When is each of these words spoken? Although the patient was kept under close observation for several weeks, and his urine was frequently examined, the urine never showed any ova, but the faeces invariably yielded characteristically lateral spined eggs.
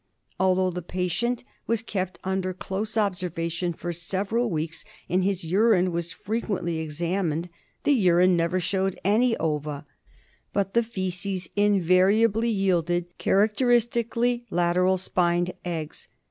Although 0.39 0.71
the 0.71 0.81
patient 0.81 1.43
was 1.67 1.83
kept 1.83 2.17
under 2.23 2.55
close 2.55 2.97
observation 2.97 3.71
for 3.71 3.93
several 3.93 4.49
weeks, 4.49 4.83
and 5.07 5.23
his 5.23 5.43
urine 5.43 5.91
was 5.91 6.11
frequently 6.11 6.79
examined, 6.79 7.49
the 7.83 7.91
urine 7.91 8.35
never 8.35 8.59
showed 8.59 8.97
any 9.03 9.37
ova, 9.37 9.85
but 10.53 10.73
the 10.73 10.81
faeces 10.81 11.49
invariably 11.55 12.49
yielded 12.49 13.15
characteristically 13.19 14.47
lateral 14.49 14.97
spined 14.97 15.53
eggs. 15.63 16.07